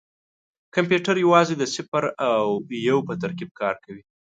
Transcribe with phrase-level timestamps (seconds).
[0.75, 2.45] کمپیوټر یوازې د صفر او
[2.87, 4.03] یو په ترکیب کار کوي.